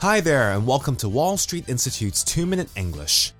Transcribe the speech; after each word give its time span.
Hi 0.00 0.20
there, 0.20 0.52
and 0.52 0.66
welcome 0.66 0.94
to 0.96 1.08
Wall 1.08 1.38
Street 1.38 1.70
Institute's 1.70 2.22
2 2.22 2.44
Minute 2.44 2.68
English. 2.76 3.32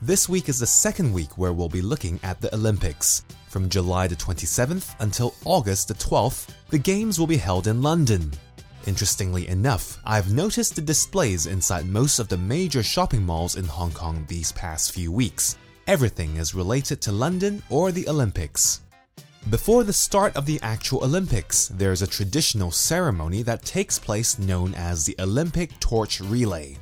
This 0.00 0.28
week 0.28 0.48
is 0.48 0.60
the 0.60 0.66
second 0.66 1.12
week 1.12 1.36
where 1.36 1.52
we'll 1.52 1.68
be 1.68 1.82
looking 1.82 2.20
at 2.22 2.40
the 2.40 2.54
Olympics. 2.54 3.24
From 3.48 3.68
July 3.68 4.06
the 4.06 4.14
27th 4.14 4.94
until 5.00 5.34
August 5.44 5.88
the 5.88 5.94
12th, 5.94 6.50
the 6.70 6.78
Games 6.78 7.18
will 7.18 7.26
be 7.26 7.36
held 7.36 7.66
in 7.66 7.82
London. 7.82 8.30
Interestingly 8.86 9.48
enough, 9.48 9.98
I've 10.04 10.32
noticed 10.32 10.76
the 10.76 10.80
displays 10.80 11.46
inside 11.46 11.86
most 11.86 12.20
of 12.20 12.28
the 12.28 12.38
major 12.38 12.84
shopping 12.84 13.24
malls 13.24 13.56
in 13.56 13.64
Hong 13.64 13.90
Kong 13.90 14.24
these 14.28 14.52
past 14.52 14.92
few 14.92 15.10
weeks. 15.10 15.58
Everything 15.88 16.36
is 16.36 16.54
related 16.54 17.00
to 17.00 17.10
London 17.10 17.64
or 17.68 17.90
the 17.90 18.08
Olympics. 18.08 18.82
Before 19.48 19.84
the 19.84 19.92
start 19.92 20.34
of 20.34 20.44
the 20.44 20.58
actual 20.60 21.04
Olympics, 21.04 21.68
there 21.68 21.92
is 21.92 22.02
a 22.02 22.06
traditional 22.06 22.72
ceremony 22.72 23.42
that 23.42 23.64
takes 23.64 23.96
place 23.96 24.40
known 24.40 24.74
as 24.74 25.04
the 25.04 25.14
Olympic 25.20 25.78
Torch 25.78 26.20
Relay. 26.20 26.78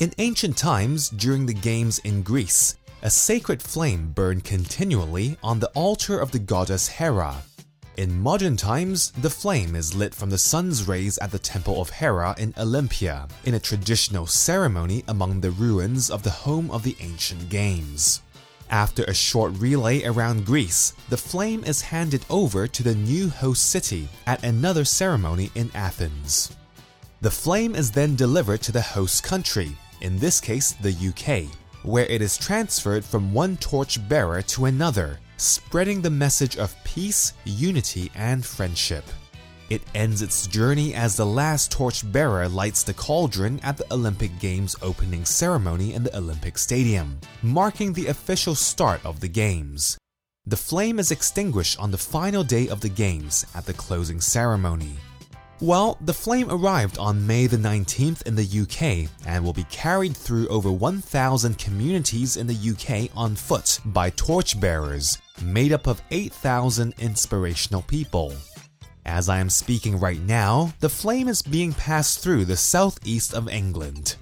In 0.00 0.12
ancient 0.18 0.56
times, 0.56 1.10
during 1.10 1.46
the 1.46 1.54
Games 1.54 2.00
in 2.00 2.22
Greece, 2.22 2.74
a 3.02 3.10
sacred 3.10 3.62
flame 3.62 4.10
burned 4.10 4.42
continually 4.42 5.36
on 5.44 5.60
the 5.60 5.70
altar 5.76 6.18
of 6.18 6.32
the 6.32 6.40
goddess 6.40 6.88
Hera, 6.88 7.36
in 7.98 8.20
modern 8.20 8.56
times, 8.56 9.10
the 9.10 9.28
flame 9.28 9.74
is 9.74 9.92
lit 9.92 10.14
from 10.14 10.30
the 10.30 10.38
sun's 10.38 10.86
rays 10.86 11.18
at 11.18 11.32
the 11.32 11.38
Temple 11.40 11.80
of 11.80 11.90
Hera 11.90 12.32
in 12.38 12.54
Olympia, 12.56 13.26
in 13.44 13.54
a 13.54 13.58
traditional 13.58 14.24
ceremony 14.24 15.02
among 15.08 15.40
the 15.40 15.50
ruins 15.50 16.08
of 16.08 16.22
the 16.22 16.30
home 16.30 16.70
of 16.70 16.84
the 16.84 16.96
ancient 17.00 17.48
games. 17.48 18.22
After 18.70 19.04
a 19.04 19.14
short 19.14 19.52
relay 19.58 20.04
around 20.04 20.44
Greece, 20.44 20.92
the 21.08 21.16
flame 21.16 21.64
is 21.64 21.80
handed 21.80 22.24
over 22.28 22.66
to 22.66 22.82
the 22.82 22.94
new 22.94 23.30
host 23.30 23.70
city 23.70 24.08
at 24.26 24.44
another 24.44 24.84
ceremony 24.84 25.50
in 25.54 25.70
Athens. 25.74 26.54
The 27.20 27.30
flame 27.30 27.74
is 27.74 27.90
then 27.90 28.14
delivered 28.14 28.60
to 28.62 28.72
the 28.72 28.82
host 28.82 29.22
country, 29.22 29.76
in 30.02 30.18
this 30.18 30.40
case 30.40 30.72
the 30.72 30.92
UK, 30.92 31.50
where 31.82 32.06
it 32.06 32.20
is 32.20 32.36
transferred 32.36 33.04
from 33.04 33.32
one 33.32 33.56
torch 33.56 34.06
bearer 34.08 34.42
to 34.42 34.66
another 34.66 35.18
spreading 35.38 36.02
the 36.02 36.10
message 36.10 36.56
of 36.56 36.76
peace, 36.84 37.32
unity, 37.44 38.10
and 38.14 38.44
friendship. 38.44 39.04
It 39.70 39.82
ends 39.94 40.22
its 40.22 40.46
journey 40.46 40.94
as 40.94 41.14
the 41.14 41.26
last 41.26 41.70
torchbearer 41.70 42.48
lights 42.48 42.82
the 42.82 42.94
cauldron 42.94 43.60
at 43.62 43.76
the 43.76 43.92
Olympic 43.92 44.38
Games 44.38 44.74
opening 44.80 45.26
ceremony 45.26 45.92
in 45.92 46.02
the 46.02 46.16
Olympic 46.16 46.56
Stadium, 46.56 47.20
marking 47.42 47.92
the 47.92 48.06
official 48.06 48.54
start 48.54 49.04
of 49.04 49.20
the 49.20 49.28
Games. 49.28 49.98
The 50.46 50.56
flame 50.56 50.98
is 50.98 51.10
extinguished 51.10 51.78
on 51.78 51.90
the 51.90 51.98
final 51.98 52.42
day 52.42 52.68
of 52.68 52.80
the 52.80 52.88
Games 52.88 53.44
at 53.54 53.66
the 53.66 53.74
closing 53.74 54.22
ceremony. 54.22 54.96
Well, 55.60 55.98
the 56.00 56.14
flame 56.14 56.50
arrived 56.50 56.96
on 56.96 57.26
May 57.26 57.46
the 57.46 57.58
19th 57.58 58.22
in 58.22 58.36
the 58.36 58.62
UK 58.62 59.10
and 59.26 59.44
will 59.44 59.52
be 59.52 59.64
carried 59.64 60.16
through 60.16 60.48
over 60.48 60.72
1,000 60.72 61.58
communities 61.58 62.38
in 62.38 62.46
the 62.46 62.70
UK 62.70 63.10
on 63.14 63.36
foot 63.36 63.80
by 63.84 64.08
torchbearers, 64.10 65.18
made 65.42 65.72
up 65.72 65.86
of 65.86 66.00
8,000 66.10 66.94
inspirational 67.00 67.82
people. 67.82 68.32
As 69.08 69.28
I 69.30 69.38
am 69.38 69.48
speaking 69.48 69.98
right 69.98 70.20
now, 70.20 70.74
the 70.80 70.90
flame 70.90 71.28
is 71.28 71.40
being 71.40 71.72
passed 71.72 72.20
through 72.20 72.44
the 72.44 72.58
southeast 72.58 73.32
of 73.32 73.48
England. 73.48 74.16